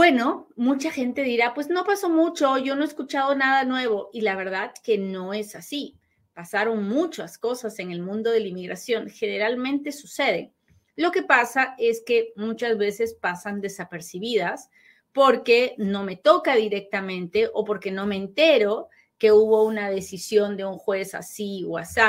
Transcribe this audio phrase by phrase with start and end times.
[0.00, 4.22] Bueno, mucha gente dirá, pues no pasó mucho, yo no he escuchado nada nuevo y
[4.22, 5.98] la verdad que no es así.
[6.32, 10.54] Pasaron muchas cosas en el mundo de la inmigración, generalmente sucede.
[10.96, 14.70] Lo que pasa es que muchas veces pasan desapercibidas
[15.12, 18.88] porque no me toca directamente o porque no me entero
[19.18, 22.00] que hubo una decisión de un juez así o así.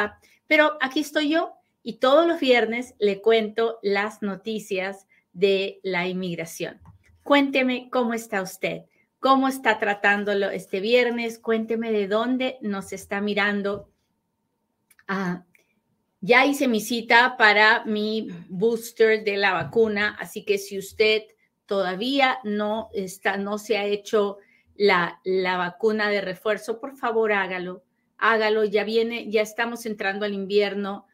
[0.48, 6.80] Pero aquí estoy yo y todos los viernes le cuento las noticias de la inmigración.
[7.32, 8.82] Cuénteme cómo está usted,
[9.18, 13.90] cómo está tratándolo este viernes, cuénteme de dónde nos está mirando.
[15.08, 15.46] Ah,
[16.20, 21.22] ya hice mi cita para mi booster de la vacuna, así que si usted
[21.66, 24.40] todavía no está, no se ha hecho
[24.76, 27.86] la, la vacuna de refuerzo, por favor hágalo,
[28.18, 28.66] hágalo.
[28.66, 31.08] Ya viene, ya estamos entrando al invierno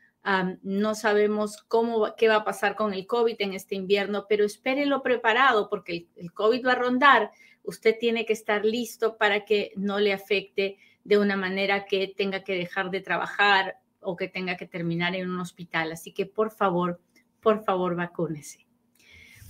[0.62, 5.02] no sabemos cómo, qué va a pasar con el COVID en este invierno, pero espérelo
[5.02, 7.32] preparado porque el, COVID va a rondar.
[7.64, 12.44] Usted tiene que estar listo para que no le afecte de una manera que tenga
[12.44, 15.94] que dejar de trabajar o que tenga que terminar en un hospital.
[15.94, 17.00] Así que por favor,
[17.40, 18.66] por favor, vacúnese.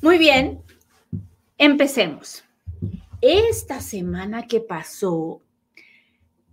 [0.03, 0.61] Muy bien,
[1.57, 2.43] empecemos.
[3.21, 5.41] Esta semana que pasó,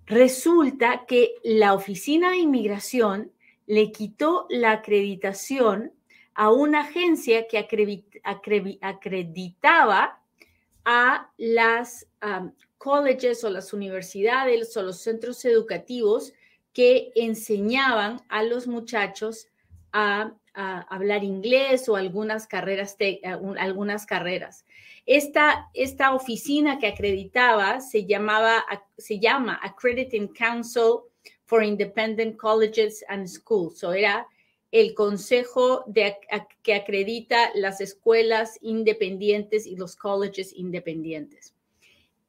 [0.07, 3.34] resulta que la Oficina de Inmigración
[3.67, 5.93] le quitó la acreditación
[6.35, 7.59] a una agencia que
[8.83, 10.21] acreditaba
[10.85, 12.07] a las
[12.79, 16.33] colleges o las universidades o los centros educativos
[16.73, 19.49] que enseñaban a los muchachos
[19.93, 22.97] a, hablar inglés o algunas carreras,
[23.59, 24.65] algunas carreras.
[25.05, 28.65] Esta, esta oficina que acreditaba se, llamaba,
[28.97, 31.01] se llama Accrediting Council
[31.45, 33.83] for Independent Colleges and Schools.
[33.85, 34.27] O era
[34.71, 36.17] el consejo de,
[36.63, 41.55] que acredita las escuelas independientes y los colleges independientes.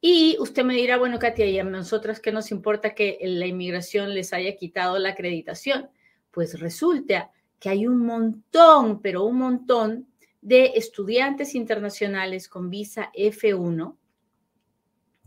[0.00, 4.14] Y usted me dirá, bueno, Katia, ¿y a nosotras qué nos importa que la inmigración
[4.14, 5.90] les haya quitado la acreditación?
[6.30, 10.06] Pues resulta que hay un montón, pero un montón
[10.40, 13.96] de estudiantes internacionales con visa F1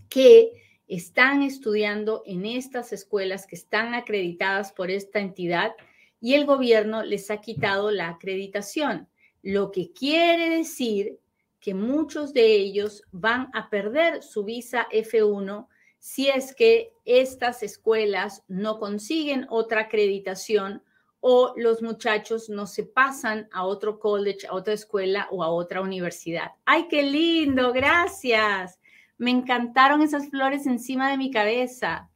[0.08, 0.54] que
[0.90, 5.74] están estudiando en estas escuelas que están acreditadas por esta entidad
[6.20, 9.08] y el gobierno les ha quitado la acreditación,
[9.42, 11.20] lo que quiere decir
[11.60, 15.68] que muchos de ellos van a perder su visa F1
[16.00, 20.82] si es que estas escuelas no consiguen otra acreditación
[21.20, 25.82] o los muchachos no se pasan a otro college, a otra escuela o a otra
[25.82, 26.52] universidad.
[26.66, 27.74] ¡Ay, qué lindo!
[27.74, 28.79] Gracias.
[29.20, 32.10] Me encantaron esas flores encima de mi cabeza.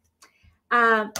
[0.70, 1.12] Ah,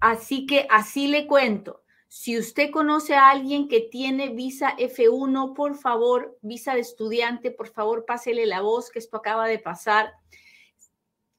[0.00, 1.82] así que así le cuento.
[2.08, 7.66] Si usted conoce a alguien que tiene visa F1, por favor, visa de estudiante, por
[7.66, 10.12] favor, pásele la voz que esto acaba de pasar.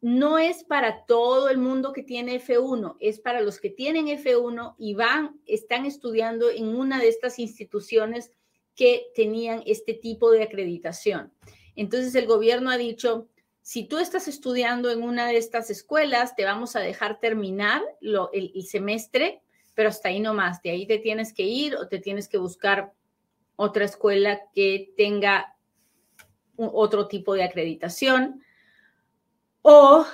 [0.02, 4.76] No es para todo el mundo que tiene F1, es para los que tienen F1
[4.78, 8.32] y van, están estudiando en una de estas instituciones
[8.76, 11.32] que tenían este tipo de acreditación.
[11.78, 13.30] Entonces el gobierno ha dicho,
[13.66, 18.64] si tú estás estudiando en una de estas escuelas, te vamos a dejar terminar el,
[18.68, 19.42] semestre,
[19.74, 20.62] pero hasta ahí no más.
[20.62, 22.94] De ahí te tienes que ir o te tienes que buscar
[23.56, 25.58] otra escuela que tenga
[26.58, 28.44] otro tipo de acreditación
[29.64, 30.06] o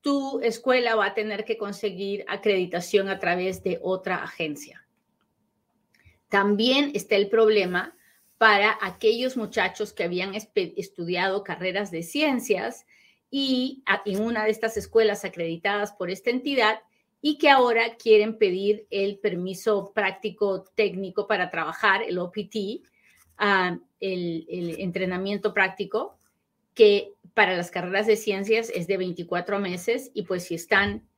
[0.00, 4.86] tu escuela va a tener que conseguir acreditación a través de otra agencia.
[6.30, 7.94] También está el problema
[8.38, 12.86] para aquellos muchachos que habían estudiado carreras de ciencias
[13.30, 16.80] y en una de estas escuelas acreditadas por esta entidad
[17.20, 22.86] y que ahora quieren pedir el permiso práctico técnico para trabajar, el OPT,
[23.38, 26.18] ah, el, entrenamiento práctico,
[26.74, 31.08] que para las carreras de ciencias es de 24 meses y pues si están,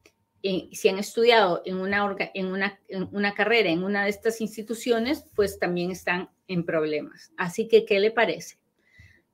[0.43, 5.25] si han estudiado en una, en, una, en una carrera en una de estas instituciones,
[5.35, 7.33] pues también están en problemas.
[7.37, 8.59] Así que, ¿qué le parece?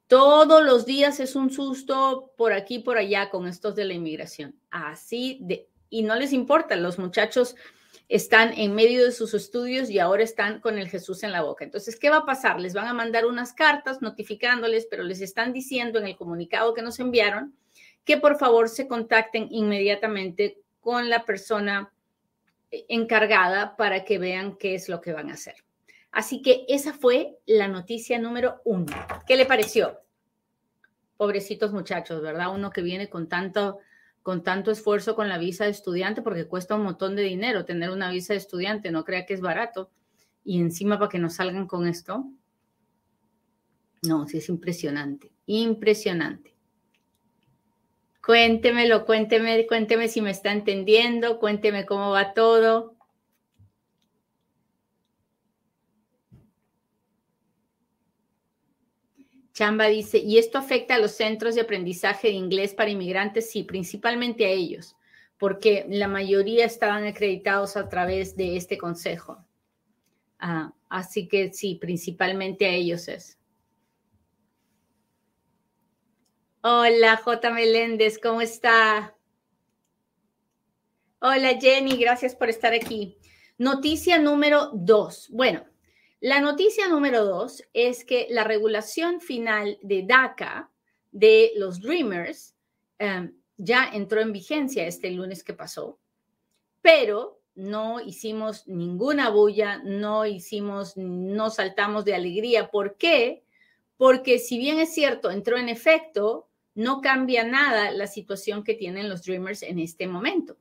[0.07, 4.55] Todos los días es un susto por aquí, por allá con estos de la inmigración.
[4.71, 7.57] Así de, y no les importa, los muchachos
[8.09, 11.65] están en medio de sus estudios y ahora están con el Jesús en la boca.
[11.65, 12.61] Entonces, ¿qué va a pasar?
[12.61, 16.83] Les van a mandar unas cartas notificándoles, pero les están diciendo en el comunicado que
[16.83, 17.55] nos enviaron
[18.05, 21.91] que por favor se contacten inmediatamente con la persona
[22.71, 25.55] encargada para que vean qué es lo que van a hacer.
[26.13, 28.93] Así que esa fue la noticia número uno.
[29.27, 29.99] ¿Qué le pareció?
[31.17, 32.55] Pobrecitos muchachos, ¿verdad?
[32.55, 33.79] Uno que viene con tanto,
[34.23, 37.91] con tanto esfuerzo con la visa de estudiante, porque cuesta un montón de dinero tener
[37.91, 39.91] una visa de estudiante, no crea que es barato.
[40.45, 42.27] Y encima para que nos salgan con esto.
[44.03, 46.54] No, sí es impresionante, impresionante.
[48.25, 52.95] Cuéntemelo, cuénteme, cuénteme si me está entendiendo, cuénteme cómo va todo.
[59.53, 63.51] Chamba dice, ¿y esto afecta a los centros de aprendizaje de inglés para inmigrantes?
[63.51, 64.97] Sí, principalmente a ellos,
[65.39, 69.45] porque la mayoría estaban acreditados a través de este consejo.
[70.39, 73.39] Ah, así que sí, principalmente a ellos es.
[76.67, 77.51] Hola, J.
[77.51, 79.15] Meléndez, ¿cómo está?
[81.19, 83.19] Hola, Jenny, gracias por estar aquí.
[83.59, 85.29] Noticia número dos.
[85.31, 85.67] Bueno,
[86.21, 90.71] la noticia número dos es que la regulación final de DACA
[91.13, 92.57] de los Dreamers
[92.99, 95.99] em, ya entró en vigencia este lunes que pasó,
[96.81, 102.71] pero no hicimos ninguna bulla, no hicimos, no saltamos de alegría.
[102.71, 103.45] ¿Por qué?
[103.99, 109.09] Porque si bien es cierto, entró en efecto, no cambia nada la situación que tienen
[109.09, 110.57] los Dreamers en este momento.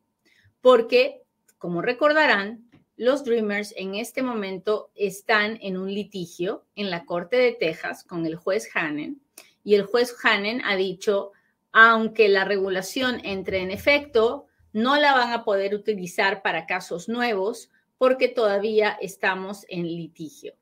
[0.62, 1.22] Porque,
[1.58, 7.54] como recordarán, los Dreamers en este momento están en un litigio en la Corte de
[7.54, 9.22] Texas con el juez Hannen
[9.64, 11.32] y el juez Hannen ha dicho,
[11.72, 17.70] aunque la regulación entre en efecto, no la van a poder utilizar para casos nuevos
[17.98, 20.54] porque todavía estamos en litigio.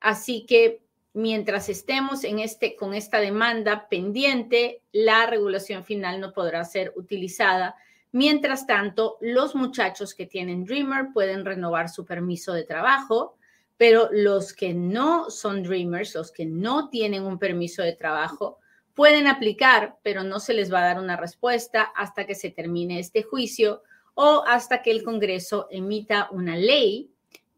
[0.00, 6.64] Así que mientras estemos en este, con esta demanda pendiente, la regulación final no podrá
[6.64, 7.74] ser utilizada.
[8.12, 13.36] Mientras tanto, los muchachos que tienen Dreamer pueden renovar su permiso de trabajo,
[13.76, 18.58] pero los que no son Dreamers, los que no tienen un permiso de trabajo,
[18.94, 22.98] pueden aplicar, pero no se les va a dar una respuesta hasta que se termine
[22.98, 23.82] este juicio
[24.14, 27.10] o hasta que el Congreso emita una ley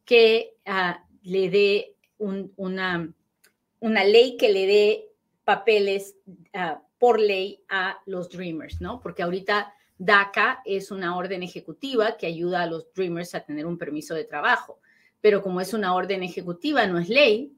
[0.04, 3.12] que ah, le dé una,
[3.82, 5.08] una ley que le dé
[5.44, 6.16] papeles
[6.54, 9.00] ah, por ley a los Dreamers, ¿no?
[9.00, 13.78] Porque ahorita DACA es una orden ejecutiva que ayuda a los Dreamers a tener un
[13.78, 14.78] permiso de trabajo,
[15.20, 17.52] pero como es una orden ejecutiva, no es ley,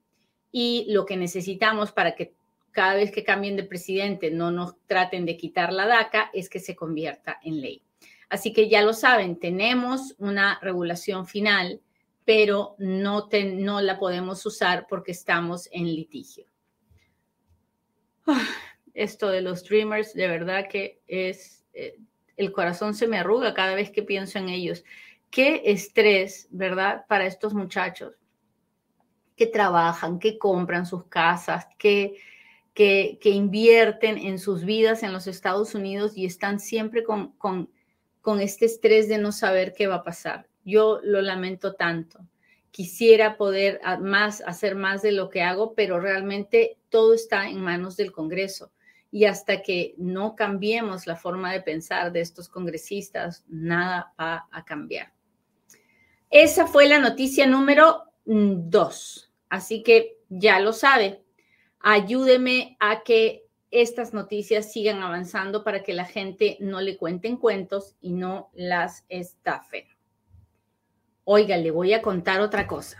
[0.50, 2.34] y lo que necesitamos para que
[2.70, 6.58] cada vez que cambien de presidente no nos traten de quitar la DACA es que
[6.58, 7.82] se convierta en ley.
[8.30, 11.80] Así que ya lo saben, tenemos una regulación final,
[12.24, 16.46] pero no, no la podemos usar porque estamos en litigio.
[18.94, 21.64] Esto de los Dreamers, de verdad que es...
[21.72, 21.96] Eh,
[22.36, 24.84] el corazón se me arruga cada vez que pienso en ellos.
[25.30, 27.04] Qué estrés, ¿verdad?
[27.08, 28.14] Para estos muchachos
[29.36, 32.16] que trabajan, que compran sus casas, que,
[32.72, 37.70] que, invierten en sus vidas en los Estados Unidos y están siempre con, con,
[38.20, 40.48] con este estrés de no saber qué va a pasar.
[40.64, 42.20] Yo lo lamento tanto.
[42.70, 47.96] Quisiera poder más, hacer más de lo que hago, pero realmente todo está en manos
[47.96, 48.72] del Congreso
[49.14, 54.64] y hasta que no cambiemos la forma de pensar de estos congresistas, nada va a
[54.64, 55.12] cambiar.
[56.30, 59.32] Esa fue la noticia número mm, dos.
[59.48, 61.22] Así que ya lo sabe.
[61.78, 67.94] Ayúdeme a que estas noticias sigan avanzando para que la gente no le cuenten cuentos
[68.00, 69.84] y no las estafen.
[71.24, 72.98] Oiga, le voy a contar otra cosa.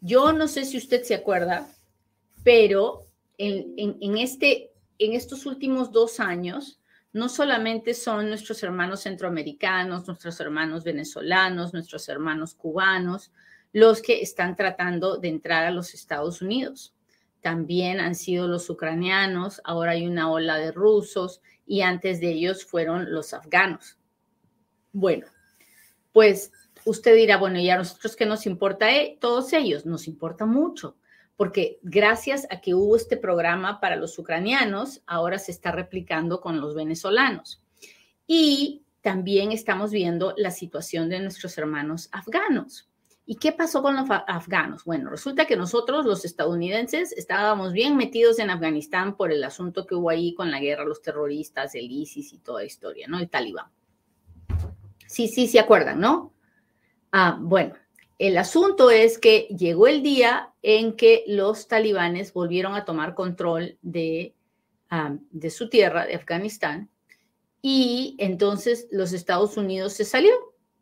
[0.00, 1.68] Yo no sé si usted se acuerda,
[2.42, 3.06] pero
[3.38, 4.72] en, en este
[5.04, 6.80] en estos últimos dos años,
[7.12, 13.32] no solamente son nuestros hermanos centroamericanos, nuestros hermanos venezolanos, nuestros hermanos cubanos,
[13.72, 16.94] los que están tratando de entrar a los Estados Unidos.
[17.40, 22.64] También han sido los ucranianos, ahora hay una ola de rusos y antes de ellos
[22.64, 23.98] fueron los afganos.
[24.92, 25.26] Bueno,
[26.12, 26.52] pues
[26.84, 28.90] usted dirá, bueno, ¿y a nosotros qué nos importa?
[28.90, 30.96] Eh, todos ellos nos importa mucho,
[31.36, 36.60] porque gracias a que hubo este programa para los ucranianos, ahora se está replicando con
[36.60, 37.62] los venezolanos.
[38.26, 42.88] Y también estamos viendo la situación de nuestros hermanos afganos.
[43.24, 44.84] ¿Y qué pasó con los afganos?
[44.84, 49.94] Bueno, resulta que nosotros, los estadounidenses, estábamos bien metidos en Afganistán por el asunto que
[49.94, 53.18] hubo ahí con la guerra, los terroristas, el ISIS y toda la historia, ¿no?
[53.18, 53.66] El talibán.
[55.06, 56.32] Sí, sí, se acuerdan, ¿no?
[57.14, 57.74] Ah, bueno,
[58.18, 63.76] el asunto es que llegó el día en que los talibanes volvieron a tomar control
[63.82, 64.34] de,
[65.50, 66.88] su tierra, de Afganistán,
[67.60, 70.32] y entonces los Estados Unidos se salió,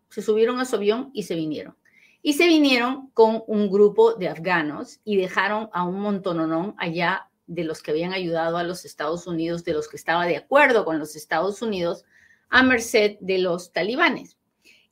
[0.09, 1.77] se subieron a su avión y se vinieron.
[2.23, 7.65] Y se vinieron con un grupo de afganos y dejaron a un montononón allá de
[7.65, 11.01] los que habían ayudado a los Estados Unidos, de los que estaba de acuerdo con
[11.01, 12.05] los Estados Unidos,
[12.51, 14.37] a merced de los talibanes.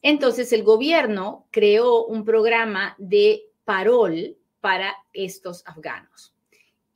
[0.03, 6.35] Entonces el gobierno creó un programa de parol para estos afganos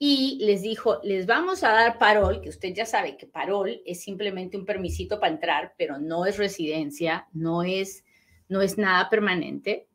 [0.04, 4.00] y les dijo, les vamos a dar parol, que usted ya sabe que parol es
[4.02, 8.02] simplemente un permisito para entrar, pero no es residencia, no es,
[8.48, 9.86] no es nada permanente.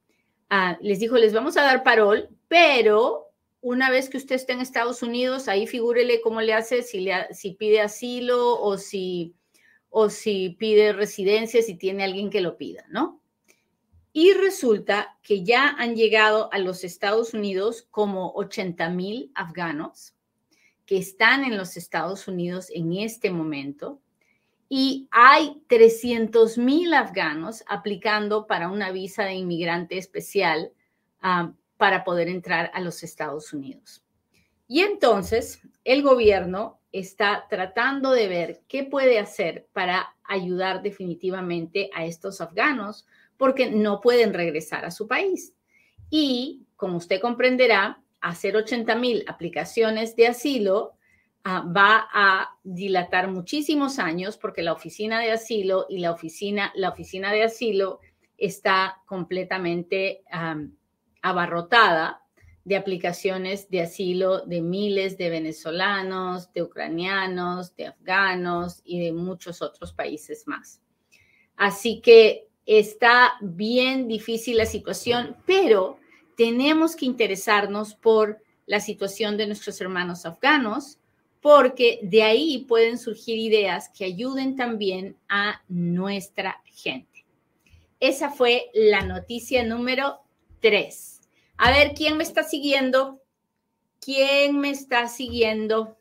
[0.49, 4.61] Ah, les dijo, les vamos a dar parol, pero una vez que usted esté en
[4.61, 9.35] Estados Unidos, ahí figúrele cómo le hace, si, le, si pide asilo o si,
[9.99, 13.19] o si pide residencia, si tiene alguien que lo pida, ¿no?
[14.13, 20.13] Y resulta que ya han llegado a los Estados Unidos como 80 mil afganos
[20.85, 23.99] que están en los Estados Unidos en este momento
[24.69, 30.73] y hay 300 mil afganos aplicando para una visa de inmigrante especial
[31.23, 34.03] ah, para poder entrar a los Estados Unidos.
[34.67, 42.05] Y entonces el gobierno está tratando de ver qué puede hacer para ayudar definitivamente a
[42.05, 43.05] estos afganos
[43.37, 45.53] porque no pueden regresar a su país.
[46.09, 50.93] Y como usted comprenderá, hacer 80 mil aplicaciones de asilo
[51.43, 56.89] ah, va a dilatar muchísimos años porque la oficina de asilo y la oficina, la
[56.89, 57.99] oficina de asilo
[58.37, 60.23] está completamente
[61.21, 62.21] abarrotada
[62.67, 69.61] de aplicaciones de asilo de miles de venezolanos, de ucranianos, de afganos y de muchos
[69.61, 70.81] otros países más.
[71.55, 75.97] Así que está bien difícil la situación, pero
[76.35, 80.99] tenemos que interesarnos por la situación de nuestros hermanos afganos,
[81.39, 87.25] porque de ahí pueden surgir ideas que ayuden también a nuestra gente.
[88.01, 90.19] Esa fue la noticia número
[90.59, 91.16] tres.
[91.57, 93.21] A ver, ¿quién me está siguiendo?
[93.99, 95.97] ¿Quién me está siguiendo?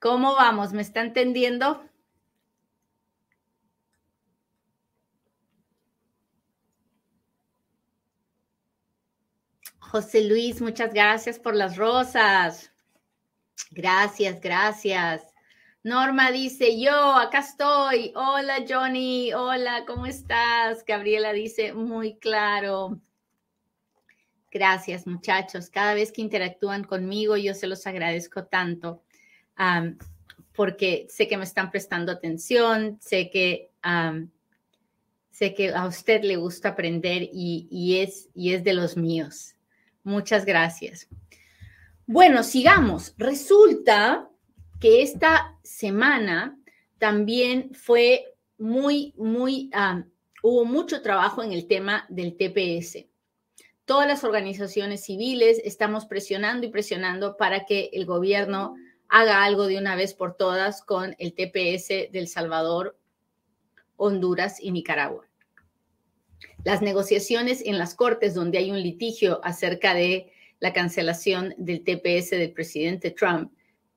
[0.00, 0.72] ¿Cómo vamos?
[0.72, 1.88] ¿Me está entendiendo?
[9.78, 12.72] José Luis, muchas gracias por las rosas.
[13.70, 15.22] Gracias, gracias.
[15.84, 18.12] Norma dice, yo acá estoy.
[18.16, 20.84] Hola Johnny, hola, ¿cómo estás?
[20.84, 23.00] Gabriela dice, muy claro.
[24.52, 25.70] Gracias muchachos.
[25.70, 29.02] Cada vez que interactúan conmigo, yo se los agradezco tanto
[30.54, 33.70] porque sé que me están prestando atención, sé que,
[35.30, 39.54] sé que a usted le gusta aprender y, es, y es de los míos.
[40.04, 41.08] Muchas gracias.
[42.04, 43.14] Bueno, sigamos.
[43.16, 44.28] Resulta
[44.80, 46.58] que esta semana
[46.98, 49.70] también fue muy, muy,
[50.42, 53.11] hubo mucho trabajo en el tema del TPS.
[53.84, 58.76] Todas las organizaciones civiles estamos presionando y presionando para que el gobierno
[59.08, 62.96] haga algo de una vez por todas con el TPS del Salvador,
[63.96, 65.26] Honduras y Nicaragua.
[66.64, 72.30] Las negociaciones en las cortes donde hay un litigio acerca de la cancelación del TPS
[72.30, 73.52] del presidente Trump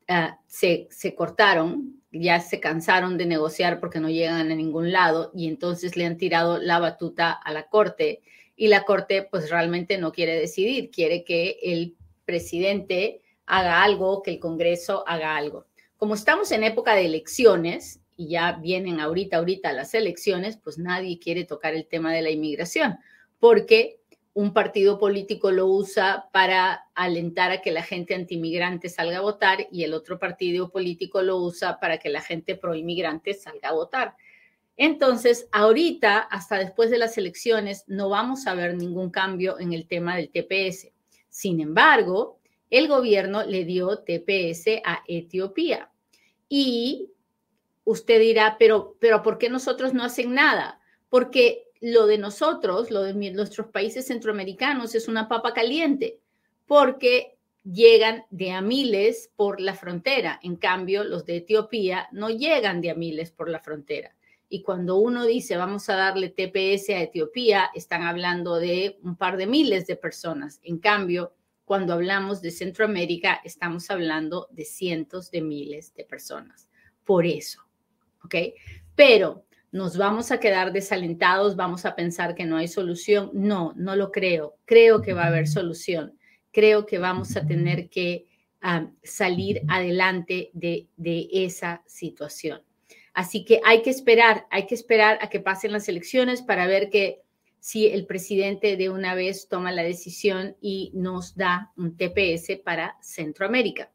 [0.08, 5.32] ah, se, se cortaron, ya se cansaron de negociar porque no llegan a ningún lado
[5.36, 8.24] y entonces le han tirado la batuta a la corte
[8.56, 11.96] y la corte pues realmente no quiere decidir, quiere que el
[12.26, 15.66] presidente haga algo, que el Congreso haga algo.
[15.98, 21.20] Como estamos en época de elecciones, y ya vienen ahorita, ahorita las elecciones, pues nadie
[21.20, 22.98] quiere tocar el tema de la inmigración,
[23.40, 24.00] porque
[24.34, 29.68] un partido político lo usa para alentar a que la gente antimigrante salga a votar
[29.72, 34.16] y el otro partido político lo usa para que la gente proinmigrante salga a votar.
[34.78, 39.88] Entonces, ahorita, hasta después de las elecciones, no vamos a ver ningún cambio en el
[39.88, 40.92] tema del TPS.
[41.30, 42.40] Sin embargo,
[42.70, 45.92] el gobierno le dio TPS a Etiopía
[46.50, 47.10] y
[47.84, 50.80] usted dirá, pero, pero ¿por qué nosotros no hacen nada?
[51.10, 56.20] Porque lo de nosotros, lo de nuestros países centroamericanos es una papa caliente,
[56.66, 60.40] porque llegan de a miles por la frontera.
[60.42, 64.15] En cambio, los de Etiopía no llegan de a miles por la frontera.
[64.50, 69.38] Y cuando uno dice vamos a darle TPS a Etiopía, están hablando de un par
[69.38, 70.60] de miles de personas.
[70.64, 71.34] En cambio,
[71.66, 76.70] cuando hablamos de Centroamérica, estamos hablando de cientos de miles de personas.
[77.04, 77.62] Por eso,
[78.24, 78.36] ¿ok?
[78.96, 83.30] Pero nos vamos a quedar desalentados, vamos a pensar que no hay solución.
[83.34, 84.56] No, no lo creo.
[84.64, 86.18] Creo que va a haber solución.
[86.54, 88.26] Creo que vamos a tener que
[89.04, 90.88] salir adelante de,
[91.32, 92.62] esa situación.
[93.16, 96.90] Así que hay que esperar, hay que esperar a que pasen las elecciones para ver
[96.90, 97.22] que
[97.60, 102.98] si el presidente de una vez toma la decisión y nos da un TPS para
[103.02, 103.90] Centroamérica.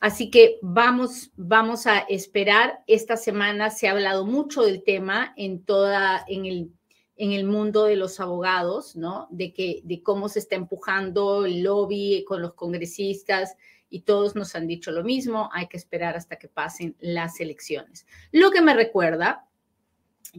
[0.00, 2.80] Así que vamos, vamos a esperar.
[2.86, 6.72] Esta semana se ha hablado mucho del tema en toda, en el,
[7.16, 9.28] en el mundo de los abogados, ¿no?
[9.30, 13.56] De que, de cómo se está empujando el lobby con los congresistas,
[13.92, 18.06] y todos nos han dicho lo mismo, hay que esperar hasta que pasen las elecciones.
[18.32, 19.46] Lo que me recuerda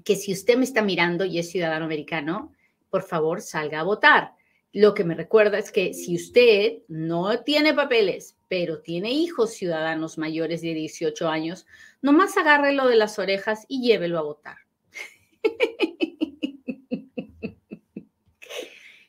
[0.03, 2.51] que si usted me está mirando y es ciudadano americano,
[2.89, 4.33] por favor salga a votar.
[4.71, 10.17] Lo que me recuerda es que si usted no tiene papeles, pero tiene hijos ciudadanos
[10.17, 11.67] mayores de 18 años,
[12.01, 14.57] nomás agárrelo de las orejas y llévelo a votar.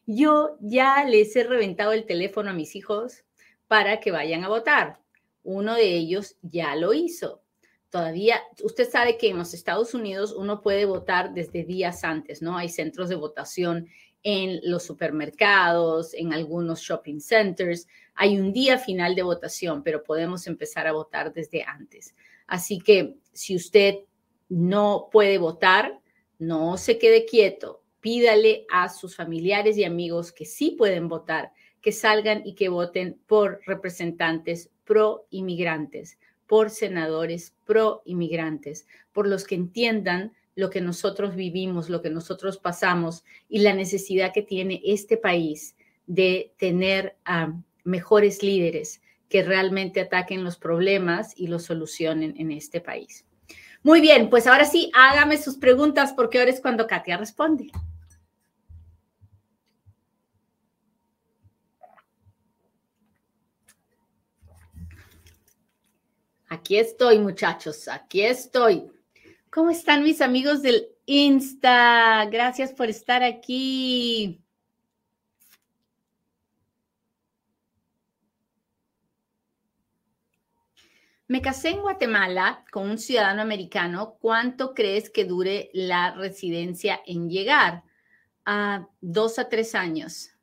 [0.06, 3.24] Yo ya les he reventado el teléfono a mis hijos
[3.68, 5.00] para que vayan a votar.
[5.42, 7.42] Uno de ellos ya lo hizo.
[7.90, 12.56] Todavía, usted sabe que en los Estados Unidos uno puede votar desde días antes, ¿no?
[12.56, 13.86] Hay centros de votación
[14.24, 17.86] en los supermercados, en algunos shopping centers.
[18.14, 22.14] Hay un día final de votación, pero podemos empezar a votar desde antes.
[22.46, 23.96] Así que si usted
[24.48, 26.00] no puede votar,
[26.38, 27.82] no se quede quieto.
[28.00, 31.52] Pídale a sus familiares y amigos que sí pueden votar
[31.84, 39.44] que salgan y que voten por representantes pro inmigrantes, por senadores pro inmigrantes, por los
[39.44, 44.80] que entiendan lo que nosotros vivimos, lo que nosotros pasamos y la necesidad que tiene
[44.82, 45.76] este país
[46.06, 47.52] de tener a
[47.84, 53.26] mejores líderes que realmente ataquen los problemas y los solucionen en este país.
[53.82, 57.70] Muy bien, pues ahora sí, hágame sus preguntas porque ahora es cuando Katia responde.
[66.54, 68.88] Aquí estoy, muchachos, aquí estoy.
[69.50, 72.24] ¿Cómo están mis amigos del Insta?
[72.26, 74.40] Gracias por estar aquí.
[81.26, 84.16] Me casé en Guatemala con un ciudadano americano.
[84.20, 87.82] ¿Cuánto crees que dure la residencia en llegar?
[88.44, 90.33] A dos a tres años.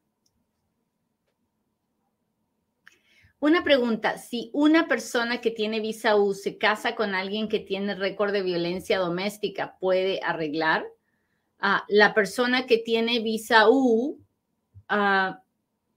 [3.42, 7.96] Una pregunta, si una persona que tiene visa U se casa con alguien que tiene
[7.96, 10.86] récord de violencia doméstica, ¿puede arreglar?
[11.58, 14.20] Ah, la persona que tiene visa U
[14.90, 15.42] ah,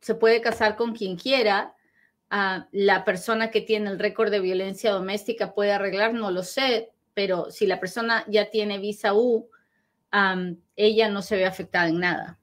[0.01, 1.75] se puede casar con quien quiera.
[2.31, 6.93] Ah, la persona que tiene el récord de violencia doméstica puede arreglar, no lo sé,
[7.13, 9.51] pero si la persona ya tiene visa U,
[10.77, 12.39] ella no se ve afectada en nada.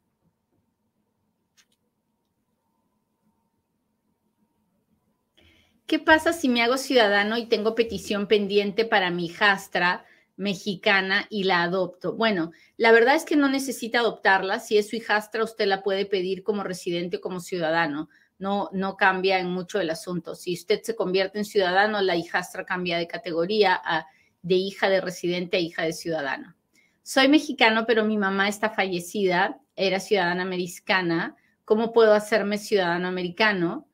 [5.92, 10.06] ¿Qué pasa si me hago ciudadano y tengo petición pendiente para mi hijastra
[10.38, 12.14] mexicana y la adopto?
[12.16, 14.62] Bueno, la verdad es que no necesita adoptarla.
[14.62, 18.08] Si es su hijastra, usted la puede pedir como residente o como ciudadano.
[18.40, 20.34] No, no cambia en mucho el asunto.
[20.34, 24.08] Si usted se convierte en ciudadano, la hijastra cambia de categoría a,
[24.44, 26.56] de hija de residente a hija de ciudadano.
[27.04, 31.36] Soy mexicano, pero mi mamá está fallecida, era ciudadana americana.
[31.66, 33.90] ¿Cómo puedo hacerme ciudadano americano?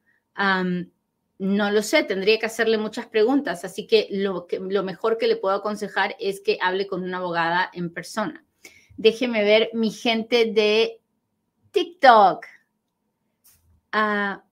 [1.40, 5.28] No lo sé, tendría que hacerle muchas preguntas, así que lo, que, lo mejor que
[5.28, 8.44] le puedo aconsejar es que hable con una abogada en persona.
[8.96, 11.00] Déjeme ver mi gente de
[11.70, 12.44] TikTok.
[13.92, 14.44] Ah,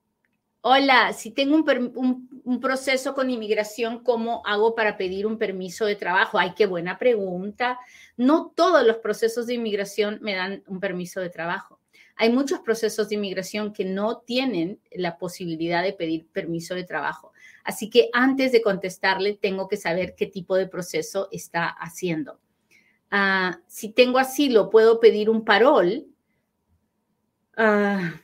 [0.62, 5.95] hola, si tengo un, un, proceso con inmigración, ¿cómo hago para pedir un permiso de
[5.95, 6.38] trabajo?
[6.38, 7.80] Ay, qué buena pregunta.
[8.15, 11.80] No todos los procesos de inmigración me dan un permiso de trabajo.
[12.17, 17.34] Hay muchos procesos de inmigración que no tienen la posibilidad de pedir permiso de trabajo.
[17.63, 22.39] Así que antes de contestarle, tengo que saber qué tipo de proceso está haciendo.
[23.12, 26.06] Ah, si tengo asilo, ¿puedo pedir un parol?
[27.56, 28.19] Ah,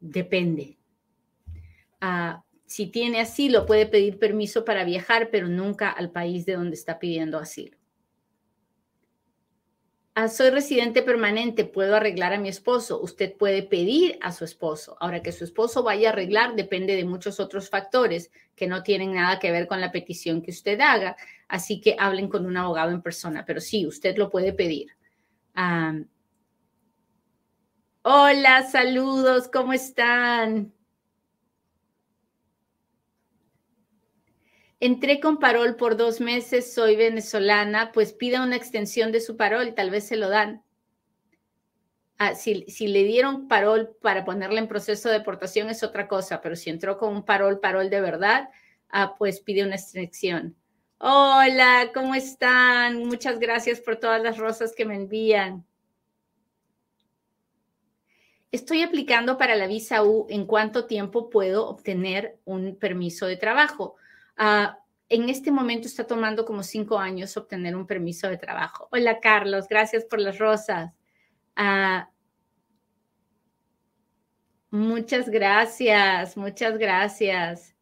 [0.00, 0.78] depende.
[2.00, 6.76] Ah, si tiene asilo, puede pedir permiso para viajar, pero nunca al país de donde
[6.76, 7.77] está pidiendo asilo.
[10.20, 13.00] Ah, soy residente permanente, puedo arreglar a mi esposo.
[13.00, 14.96] Usted puede pedir a su esposo.
[14.98, 19.14] Ahora que su esposo vaya a arreglar depende de muchos otros factores que no tienen
[19.14, 21.16] nada que ver con la petición que usted haga.
[21.46, 24.88] Así que hablen con un abogado en persona, pero sí, usted lo puede pedir.
[28.02, 30.72] hola, saludos, ¿cómo están?
[34.80, 39.74] Entré con parol por dos meses, soy venezolana, pues pida una extensión de su parol,
[39.74, 40.62] tal vez se lo dan.
[42.16, 46.54] Ah, si, le dieron parol para ponerle en proceso de deportación es otra cosa, pero
[46.54, 48.50] si entró con un parol, parol de verdad,
[48.88, 50.56] ah, pues pide una extensión.
[50.98, 53.04] Hola, ¿cómo están?
[53.04, 55.64] Muchas gracias por todas las rosas que me envían.
[58.50, 60.26] Estoy aplicando para la visa U.
[60.28, 63.96] ¿En cuánto tiempo puedo obtener un permiso de trabajo?
[64.38, 64.78] Ah,
[65.10, 68.88] en este momento está tomando como cinco años obtener un permiso de trabajo.
[68.92, 69.66] Hola, Carlos.
[69.68, 70.92] Gracias por las rosas.
[71.56, 72.08] Ah,
[74.70, 77.74] muchas gracias, muchas gracias.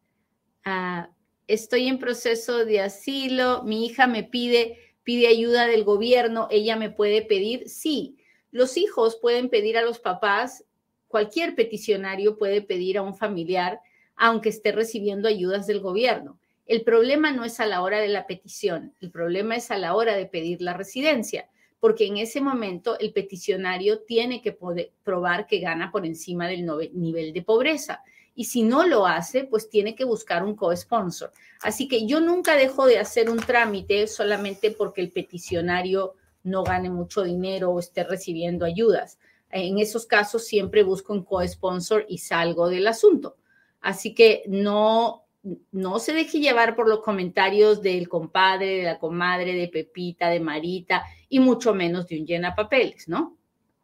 [0.65, 1.09] Ah,
[1.47, 3.63] estoy en proceso de asilo.
[3.63, 6.49] Mi hija me pide, pide ayuda del gobierno.
[6.51, 7.69] ¿Ella me puede pedir?
[7.69, 8.17] Sí
[8.51, 10.65] los hijos pueden pedir a los papás,
[11.07, 13.79] cualquier peticionario puede pedir a un familiar,
[14.15, 16.39] aunque esté recibiendo ayudas del gobierno.
[16.67, 19.95] El problema no es a la hora de la petición, el problema es a la
[19.95, 21.49] hora de pedir la residencia,
[21.79, 26.65] porque en ese momento el peticionario tiene que poder probar que gana por encima del
[26.93, 28.03] nivel de pobreza.
[28.35, 31.31] Y si no lo hace, pues tiene que buscar un co-sponsor.
[31.61, 36.89] Así que yo nunca dejo de hacer un trámite solamente porque el peticionario no gane
[36.89, 39.19] mucho dinero o esté recibiendo ayudas.
[39.49, 43.37] En esos casos siempre busco un co-sponsor y salgo del asunto.
[43.79, 45.26] Así que no,
[45.71, 50.39] no se deje llevar por los comentarios del compadre, de la comadre, de Pepita, de
[50.39, 53.37] Marita y mucho menos de un llena papeles, ¿no?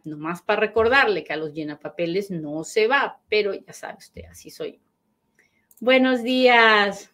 [0.03, 4.49] Nomás para recordarle que a los llenapapeles no se va, pero ya sabe usted, así
[4.49, 4.81] soy.
[5.79, 7.09] Buenos días.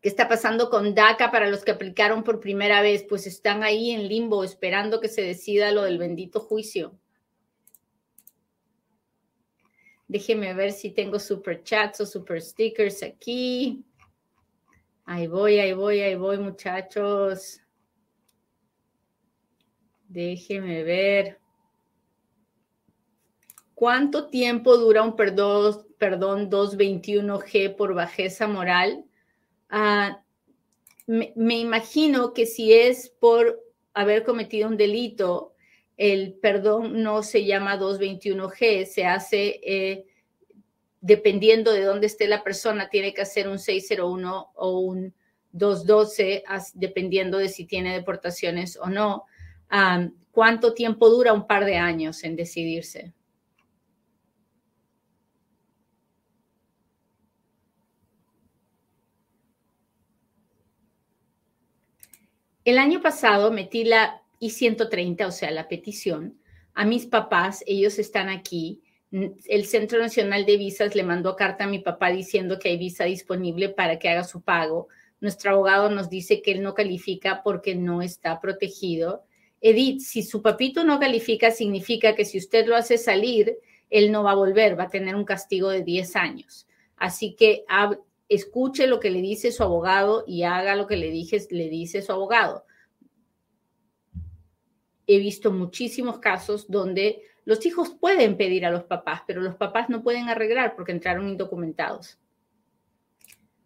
[0.00, 3.04] ¿Qué está pasando con DACA para los que aplicaron por primera vez?
[3.08, 6.96] Pues están ahí en limbo esperando que se decida lo del bendito juicio.
[10.08, 13.84] Déjeme ver si tengo super chats o super stickers aquí.
[15.04, 17.60] Ahí voy, ahí voy, ahí voy, muchachos.
[20.08, 21.38] Déjeme ver.
[23.74, 29.04] ¿Cuánto tiempo dura un perdón, perdón 221G por bajeza moral?
[29.68, 30.22] Ah,
[31.06, 33.62] me, imagino que si es por
[33.94, 35.54] haber cometido un delito,
[35.96, 40.06] el perdón no se llama 221G, se hace eh,
[41.00, 45.14] dependiendo de dónde esté la persona, tiene que hacer un 601 o un
[45.52, 49.24] 212, dependiendo de si tiene deportaciones o no.
[50.32, 51.32] ¿Cuánto tiempo dura?
[51.32, 53.14] Un par de años en decidirse.
[62.64, 66.38] El año pasado metí la I-130, o sea, la petición,
[66.74, 68.82] a mis papás, ellos están aquí.
[69.10, 73.04] El Centro Nacional de Visas le mandó carta a mi papá diciendo que hay visa
[73.04, 74.88] disponible para que haga su pago.
[75.20, 79.24] Nuestro abogado nos dice que él no califica porque no está protegido.
[79.62, 83.56] Edith, si su papito no califica, significa que si usted lo hace salir,
[83.88, 86.66] él no va a volver, va a tener un castigo de 10 años.
[86.96, 87.64] Así que
[88.28, 92.02] escuche lo que le dice su abogado y haga lo que le, dije, le dice
[92.02, 92.64] su abogado.
[95.06, 99.88] He visto muchísimos casos donde los hijos pueden pedir a los papás, pero los papás
[99.88, 102.18] no pueden arreglar porque entraron indocumentados.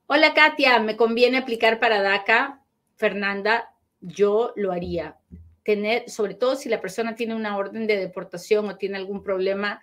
[0.06, 2.62] Hola Katia, ¿me conviene aplicar para DACA?
[2.96, 5.16] Fernanda, yo lo haría.
[5.64, 9.80] Tener, sobre todo si la persona tiene una orden de deportación o tiene algún problema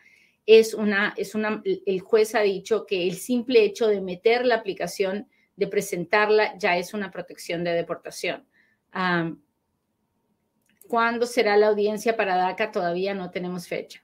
[0.47, 4.55] es una, es una, el juez ha dicho que el simple hecho de meter la
[4.55, 8.47] aplicación, de presentarla, ya es una protección de deportación.
[10.87, 12.71] ¿Cuándo será la audiencia para DACA?
[12.71, 14.01] Todavía no tenemos fecha.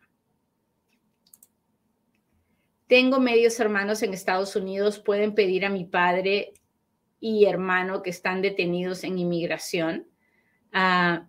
[2.88, 6.54] Tengo medios hermanos en Estados Unidos, pueden pedir a mi padre
[7.20, 10.08] y hermano que están detenidos en inmigración.
[10.74, 11.26] Uh,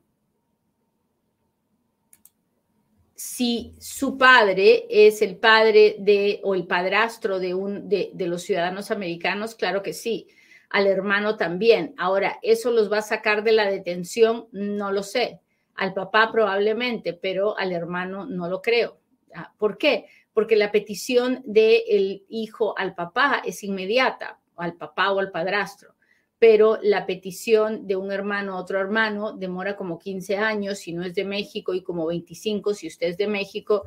[3.15, 8.91] si su padre es el padre de o el padrastro de, un, de, los ciudadanos
[8.91, 10.29] americanos, claro que sí.
[10.69, 11.95] Al hermano también.
[11.97, 14.49] Ahora, ¿eso los va a sacar de la detención?
[14.51, 15.41] No lo sé.
[15.77, 18.99] Al papá probablemente, pero al hermano no lo creo.
[19.35, 20.07] Ah, ¿Por qué?
[20.33, 25.95] Porque la petición del hijo al papá es inmediata, al papá o al padrastro
[26.39, 31.03] pero la petición de un hermano a otro hermano demora como 15 años si no
[31.03, 33.85] es de México y como 25 si usted es de México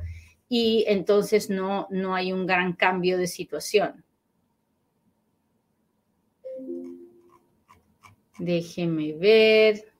[0.50, 4.04] y entonces no, no hay un gran cambio de situación.
[8.40, 9.94] Déjeme ver.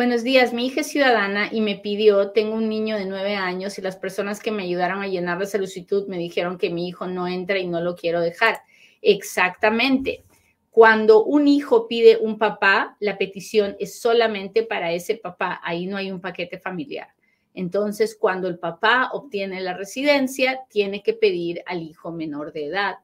[0.00, 3.78] Buenos días, mi hija es ciudadana y me pidió, tengo un niño de nueve años
[3.78, 7.06] y las personas que me ayudaron a llenar la solicitud me dijeron que mi hijo
[7.06, 8.62] no entra y no lo quiero dejar.
[9.02, 10.24] Exactamente.
[10.70, 15.60] Cuando un hijo pide un papá, la petición es solamente para ese papá.
[15.62, 17.08] Ahí no hay un paquete familiar.
[17.52, 22.94] Entonces, cuando el papá obtiene la residencia, tiene que pedir al hijo menor de edad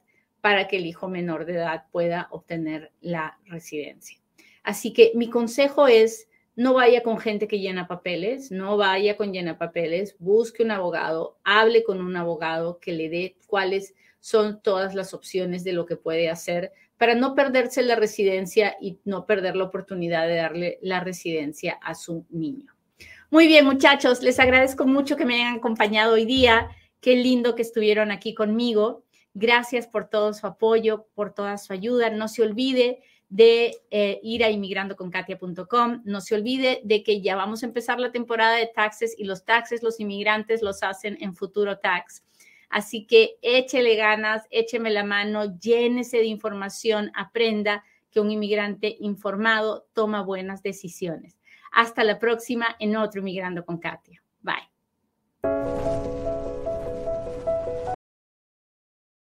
[0.41, 4.19] para que el hijo menor de edad pueda obtener la residencia.
[4.63, 9.33] Así que mi consejo es, no vaya con gente que llena papeles, no vaya con
[9.33, 14.95] llena papeles, busque un abogado, hable con un abogado que le dé cuáles son todas
[14.95, 19.55] las opciones de lo que puede hacer para no perderse la residencia y no perder
[19.55, 22.73] la oportunidad de darle la residencia a su niño.
[23.31, 26.71] Muy bien, muchachos, les agradezco mucho que me hayan acompañado hoy día.
[27.01, 29.05] Qué lindo que estuvieron aquí conmigo.
[29.35, 32.09] Gracias por todo su apoyo, por toda su ayuda.
[32.09, 36.03] No se olvide de eh, ir a inmigrandoconkatia.com.
[36.05, 39.45] No se olvide de que ya vamos a empezar la temporada de taxes y los
[39.45, 42.25] taxes los inmigrantes los hacen en Futuro Tax.
[42.69, 49.87] Así que échele ganas, écheme la mano, llénese de información, aprenda que un inmigrante informado
[49.93, 51.39] toma buenas decisiones.
[51.73, 54.23] Hasta la próxima en otro Inmigrando con Katia.
[54.41, 56.26] Bye.